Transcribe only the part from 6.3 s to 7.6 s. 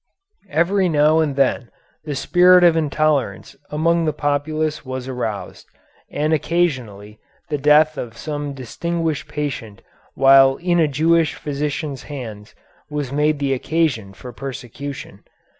occasionally the